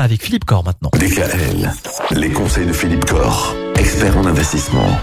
[0.00, 0.90] Avec Philippe Corr maintenant.
[0.94, 1.70] DKL,
[2.12, 4.98] les conseils de Philippe Corr, expert en investissement.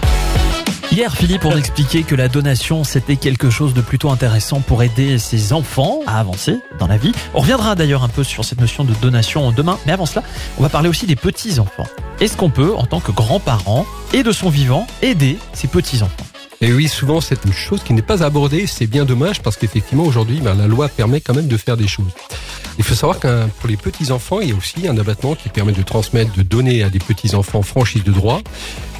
[0.90, 5.20] Hier, Philippe, on expliquait que la donation, c'était quelque chose de plutôt intéressant pour aider
[5.20, 7.12] ses enfants à avancer dans la vie.
[7.34, 9.78] On reviendra d'ailleurs un peu sur cette notion de donation demain.
[9.86, 10.24] Mais avant cela,
[10.58, 11.86] on va parler aussi des petits-enfants.
[12.18, 16.24] Est-ce qu'on peut, en tant que grand-parent et de son vivant, aider ses petits-enfants?
[16.60, 20.02] Et oui, souvent c'est une chose qui n'est pas abordée, c'est bien dommage parce qu'effectivement
[20.02, 22.10] aujourd'hui ben, la loi permet quand même de faire des choses.
[22.78, 25.72] Il faut savoir que pour les petits-enfants, il y a aussi un abattement qui permet
[25.72, 28.40] de transmettre, de donner à des petits-enfants franchise de droit.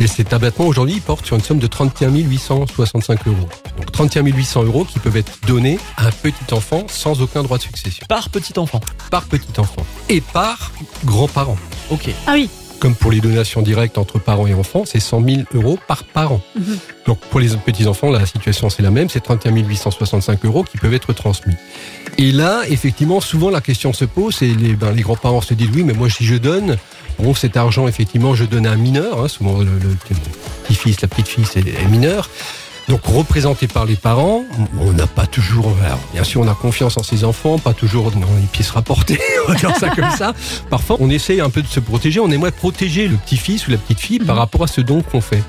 [0.00, 3.48] Et cet abattement aujourd'hui porte sur une somme de 31 865 euros.
[3.76, 7.58] Donc 31 800 euros qui peuvent être donnés à un petit enfant sans aucun droit
[7.58, 8.04] de succession.
[8.08, 9.86] Par petit enfant Par petit enfant.
[10.08, 10.72] Et par
[11.04, 11.56] grand-parent.
[11.90, 12.10] Ok.
[12.26, 15.78] Ah oui comme pour les donations directes entre parents et enfants, c'est 100 000 euros
[15.86, 16.40] par parent.
[16.56, 16.78] Mhm.
[17.06, 20.94] Donc pour les petits-enfants, la situation c'est la même, c'est 31 865 euros qui peuvent
[20.94, 21.54] être transmis.
[22.16, 25.70] Et là, effectivement, souvent la question se pose, et les, ben, les grands-parents se disent,
[25.74, 26.76] oui, mais moi si je donne,
[27.18, 29.96] bon, cet argent, effectivement, je donne à un mineur, hein, souvent le, le
[30.64, 32.28] petit-fils, la petite-fille, c'est mineur.
[32.88, 34.44] Donc représenté par les parents,
[34.80, 35.76] on n'a pas toujours,
[36.14, 39.52] bien sûr, on a confiance en ses enfants, pas toujours dans les pièces rapportées, on
[39.52, 40.32] va dire ça comme ça.
[40.70, 43.76] Parfois, on essaye un peu de se protéger, on aimerait protéger le petit-fils ou la
[43.76, 45.42] petite-fille par rapport à ce don qu'on fait.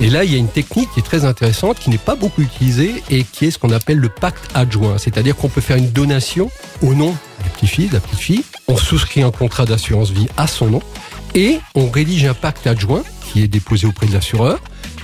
[0.00, 2.40] Et là, il y a une technique qui est très intéressante, qui n'est pas beaucoup
[2.40, 4.96] utilisée et qui est ce qu'on appelle le pacte adjoint.
[4.96, 6.50] C'est-à-dire qu'on peut faire une donation
[6.82, 10.68] au nom du petit-fils, de la petite-fille, on souscrit un contrat d'assurance vie à son
[10.68, 10.82] nom
[11.34, 14.58] et on rédige un pacte adjoint qui est déposé auprès de l'assureur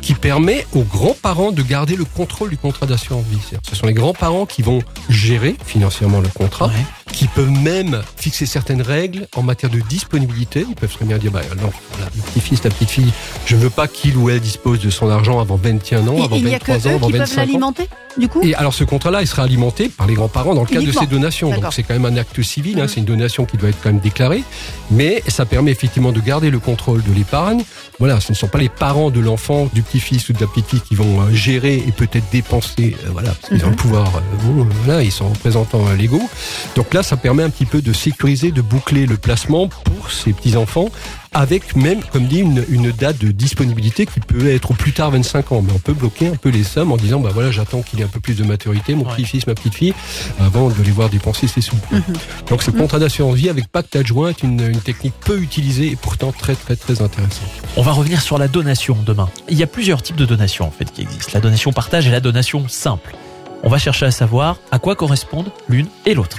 [0.05, 3.39] qui permet aux grands-parents de garder le contrôle du contrat d'assurance vie.
[3.67, 6.71] Ce sont les grands-parents qui vont gérer financièrement le contrat,
[7.15, 10.67] qui peuvent même fixer certaines règles en matière de disponibilité.
[10.69, 11.71] Ils peuvent très bien dire, bah, non,
[12.17, 13.13] le petit-fils, la petite-fille,
[13.47, 16.89] je veux pas qu'il ou elle dispose de son argent avant 21 ans, avant 23
[16.89, 17.75] ans, avant 25 ans.
[18.17, 18.43] Du coup?
[18.43, 21.07] Et alors ce contrat-là, il sera alimenté par les grands-parents dans le cadre de ces
[21.07, 21.51] donations.
[21.51, 22.89] Donc c'est quand même un acte civil, hein, mmh.
[22.89, 24.45] c'est une donation qui doit être quand même déclarée,
[24.91, 27.65] mais ça permet effectivement de garder le contrôle de l'épargne.
[27.99, 30.81] Voilà, ce ne sont pas les parents de l'enfant, du petit-fils ou de la petite-fille
[30.81, 33.77] qui vont euh, gérer et peut-être dépenser, euh, voilà, parce qu'ils ont le mmh.
[33.77, 36.29] pouvoir, euh, voilà, ils sont représentants légaux.
[36.77, 40.33] Donc là, ça permet un petit peu de sécuriser, de boucler le placement pour ces
[40.33, 40.91] petits-enfants
[41.35, 45.11] avec même, comme dit, une, une, date de disponibilité qui peut être au plus tard
[45.11, 45.63] 25 ans.
[45.63, 48.05] Mais on peut bloquer un peu les sommes en disant, bah voilà, j'attends qu'il ait
[48.05, 49.95] un peu plus de maturité, mon petit-fils, ma petite-fille,
[50.39, 51.77] avant de les voir dépenser ses sous.
[51.91, 52.03] Mhm.
[52.49, 55.97] Donc ce contrat d'assurance vie avec pacte adjoint est une, une, technique peu utilisée et
[55.97, 57.49] pourtant très très très intéressante.
[57.77, 59.29] On va revenir sur la donation demain.
[59.49, 61.33] Il y a plusieurs types de donations en fait qui existent.
[61.35, 63.17] La donation partage et la donation simple.
[63.65, 66.39] On va chercher à savoir à quoi correspondent l'une et l'autre.